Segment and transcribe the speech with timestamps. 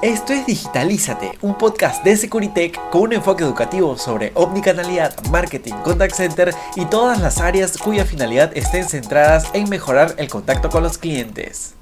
[0.00, 6.14] Esto es Digitalízate, un podcast de Securitech con un enfoque educativo sobre omnicanalidad, marketing, contact
[6.14, 10.98] center y todas las áreas cuya finalidad estén centradas en mejorar el contacto con los
[10.98, 11.74] clientes.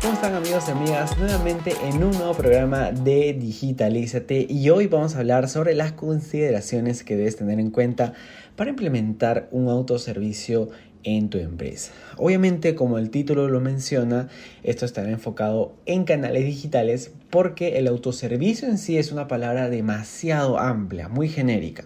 [0.00, 1.18] ¿Cómo están amigos y amigas?
[1.18, 7.04] Nuevamente en un nuevo programa de Digitalízate y hoy vamos a hablar sobre las consideraciones
[7.04, 8.14] que debes tener en cuenta
[8.56, 10.70] para implementar un autoservicio
[11.04, 11.92] en tu empresa.
[12.16, 14.28] Obviamente, como el título lo menciona,
[14.62, 20.58] esto estará enfocado en canales digitales porque el autoservicio en sí es una palabra demasiado
[20.58, 21.84] amplia, muy genérica.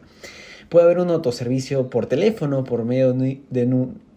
[0.68, 3.64] Puede haber un autoservicio por teléfono, por medio de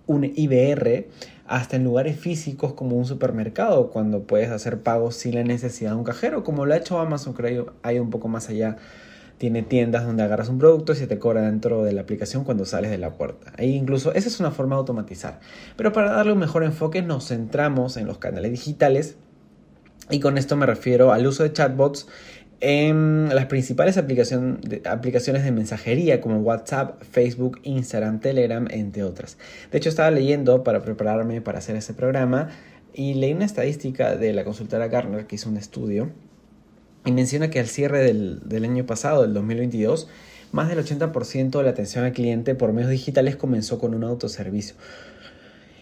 [0.07, 1.07] un IBR,
[1.47, 5.97] hasta en lugares físicos como un supermercado, cuando puedes hacer pagos sin la necesidad de
[5.97, 8.77] un cajero, como lo ha hecho Amazon, creo hay un poco más allá
[9.41, 12.63] tiene tiendas donde agarras un producto y se te cobra dentro de la aplicación cuando
[12.63, 13.51] sales de la puerta.
[13.57, 15.39] Ahí incluso esa es una forma de automatizar.
[15.75, 19.15] Pero para darle un mejor enfoque nos centramos en los canales digitales
[20.11, 22.07] y con esto me refiero al uso de chatbots
[22.59, 29.39] en las principales aplicaciones de mensajería como WhatsApp, Facebook, Instagram, Telegram, entre otras.
[29.71, 32.49] De hecho, estaba leyendo para prepararme para hacer ese programa
[32.93, 36.11] y leí una estadística de la consultora Gartner que hizo un estudio
[37.05, 40.07] y menciona que al cierre del, año pasado, del 2022,
[40.51, 44.75] más del 80% de la atención al cliente por medios digitales comenzó con un autoservicio.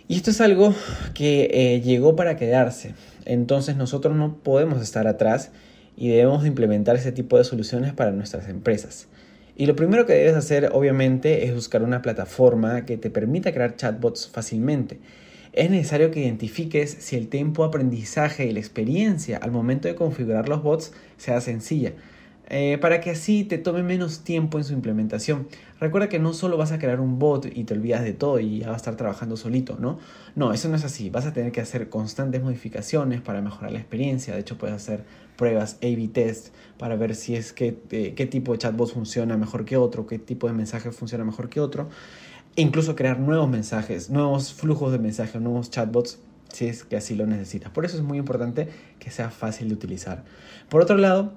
[0.08, 0.74] Y esto es algo
[1.14, 2.96] que eh, llegó para quedarse.
[3.26, 5.52] Entonces nosotros no podemos estar atrás
[5.96, 9.08] y debemos implementar ese tipo de soluciones para nuestras empresas.
[9.56, 13.76] Y lo primero que debes hacer obviamente es buscar una plataforma que te permita crear
[13.76, 15.00] chatbots fácilmente
[15.54, 19.96] es necesario que identifiques si el tiempo de aprendizaje y la experiencia al momento de
[19.96, 21.94] configurar los bots sea sencilla.
[22.52, 25.48] Eh, para que así te tome menos tiempo en su implementación.
[25.80, 28.60] Recuerda que no solo vas a crear un bot y te olvidas de todo y
[28.60, 30.00] ya va a estar trabajando solito, ¿no?
[30.36, 31.12] No, eso no es así.
[31.12, 34.34] Vas a tener que hacer constantes modificaciones para mejorar la experiencia.
[34.34, 35.04] De hecho, puedes hacer
[35.36, 36.48] pruebas A-B test
[36.80, 40.18] para ver si es que eh, qué tipo de chatbot funciona mejor que otro, qué
[40.18, 41.88] tipo de mensaje funciona mejor que otro
[42.62, 46.20] incluso crear nuevos mensajes, nuevos flujos de mensajes, nuevos chatbots,
[46.52, 47.72] si es que así lo necesitas.
[47.72, 48.68] Por eso es muy importante
[49.00, 50.24] que sea fácil de utilizar.
[50.68, 51.34] Por otro lado,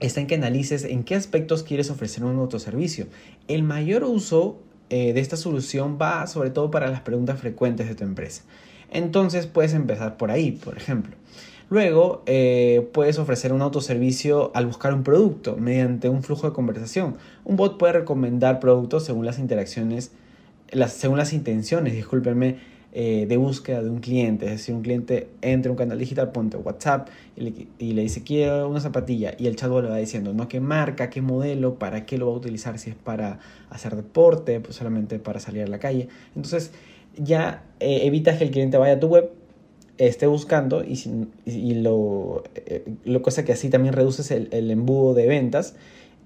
[0.00, 3.06] está en que analices en qué aspectos quieres ofrecer un autoservicio.
[3.48, 4.58] El mayor uso
[4.90, 8.42] eh, de esta solución va sobre todo para las preguntas frecuentes de tu empresa.
[8.90, 11.16] Entonces puedes empezar por ahí, por ejemplo.
[11.68, 17.16] Luego eh, puedes ofrecer un autoservicio al buscar un producto mediante un flujo de conversación.
[17.44, 20.12] Un bot puede recomendar productos según las interacciones
[20.88, 22.56] según las intenciones, discúlpenme,
[22.98, 24.46] eh, de búsqueda de un cliente.
[24.46, 28.70] Es decir, un cliente entra a un canal digital, ponte WhatsApp y le, dice quiero
[28.70, 32.16] una zapatilla y el chatbot le va diciendo, no qué marca, qué modelo, para qué
[32.16, 33.38] lo va a utilizar, si es para
[33.68, 36.08] hacer deporte, pues solamente para salir a la calle.
[36.34, 36.72] Entonces
[37.18, 39.30] ya eh, evitas que el cliente vaya a tu web,
[39.98, 40.98] esté buscando y,
[41.44, 45.74] y lo, eh, lo, cosa que así también reduces el, el embudo de ventas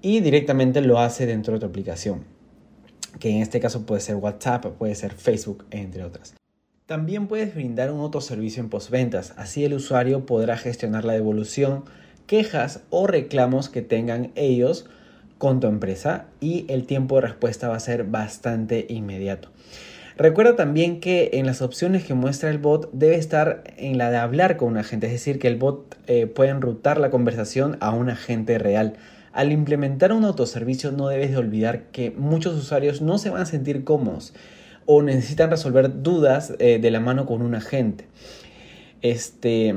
[0.01, 2.23] y directamente lo hace dentro de tu aplicación
[3.19, 6.33] que en este caso puede ser WhatsApp, puede ser Facebook, entre otras.
[6.85, 11.85] También puedes brindar un autoservicio en postventas, así el usuario podrá gestionar la devolución,
[12.25, 14.85] quejas o reclamos que tengan ellos
[15.37, 19.49] con tu empresa y el tiempo de respuesta va a ser bastante inmediato.
[20.17, 24.17] Recuerda también que en las opciones que muestra el bot debe estar en la de
[24.17, 27.91] hablar con un agente, es decir, que el bot eh, puede enrutar la conversación a
[27.91, 28.97] un agente real.
[29.33, 33.45] Al implementar un autoservicio no debes de olvidar que muchos usuarios no se van a
[33.45, 34.33] sentir cómodos
[34.85, 38.05] o necesitan resolver dudas eh, de la mano con un agente.
[39.01, 39.73] Este,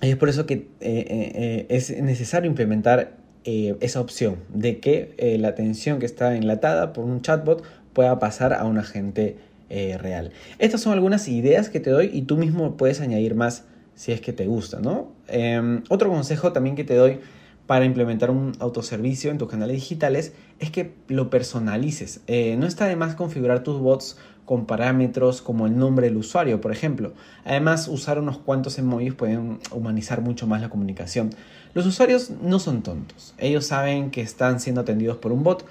[0.00, 5.98] es por eso que eh, eh, es necesario implementar esa opción de que la atención
[5.98, 9.36] que está enlatada por un chatbot pueda pasar a un agente
[9.68, 10.30] real.
[10.58, 14.22] Estas son algunas ideas que te doy y tú mismo puedes añadir más si es
[14.22, 15.12] que te gusta, ¿no?
[15.28, 17.20] Em, otro consejo también que te doy
[17.66, 22.20] para implementar un autoservicio en tus canales digitales es que lo personalices.
[22.26, 26.60] Eh, no está de más configurar tus bots con parámetros como el nombre del usuario,
[26.60, 27.14] por ejemplo.
[27.44, 31.30] Además, usar unos cuantos emojis pueden humanizar mucho más la comunicación.
[31.72, 33.34] Los usuarios no son tontos.
[33.38, 35.64] Ellos saben que están siendo atendidos por un bot,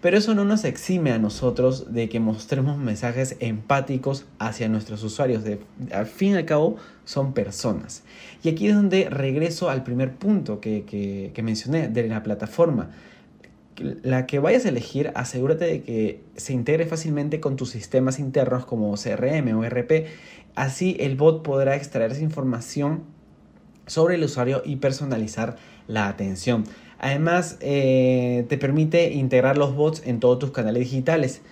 [0.00, 5.42] pero eso no nos exime a nosotros de que mostremos mensajes empáticos hacia nuestros usuarios.
[5.42, 5.60] De,
[5.92, 8.02] al fin y al cabo, son personas.
[8.42, 10.84] Y aquí es donde regreso al primer punto que,
[11.34, 12.90] que mencioné, de la plataforma.
[14.02, 18.66] La que vayas a elegir, asegúrate de que se integre fácilmente con tus sistemas internos
[18.66, 20.06] como CRM o RP.
[20.54, 23.04] Así el bot podrá extraer esa información
[23.86, 25.56] sobre el usuario y personalizar
[25.88, 26.64] la atención.
[26.98, 31.42] Además, eh, te permite integrar los bots en todos tus canales digitales.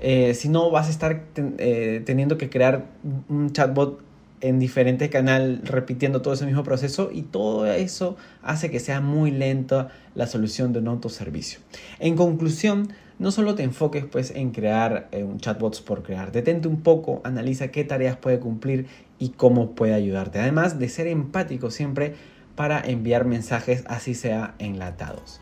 [0.00, 2.86] Eh, si no, vas a estar eh, teniendo que crear
[3.28, 4.02] un chatbot
[4.42, 9.30] en diferente canal repitiendo todo ese mismo proceso y todo eso hace que sea muy
[9.30, 11.60] lenta la solución de un autoservicio.
[11.98, 12.88] En conclusión,
[13.18, 17.68] no solo te enfoques pues en crear un chatbot por crear, detente un poco, analiza
[17.68, 18.86] qué tareas puede cumplir
[19.18, 20.38] y cómo puede ayudarte.
[20.38, 22.14] Además de ser empático siempre
[22.54, 25.40] para enviar mensajes así sea enlatados.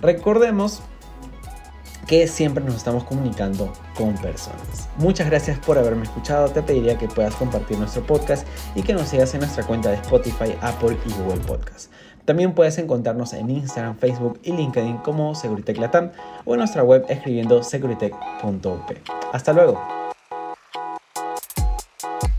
[0.00, 0.82] Recordemos
[2.06, 4.88] que siempre nos estamos comunicando con personas.
[4.98, 6.48] Muchas gracias por haberme escuchado.
[6.48, 9.96] Te pediría que puedas compartir nuestro podcast y que nos sigas en nuestra cuenta de
[9.96, 11.90] Spotify, Apple y Google Podcast.
[12.24, 16.10] También puedes encontrarnos en Instagram, Facebook y LinkedIn como Seguritech Latam
[16.44, 18.96] o en nuestra web escribiendo securitech.up.
[19.32, 20.03] Hasta luego.